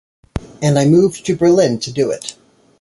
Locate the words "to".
1.27-1.35, 1.81-1.91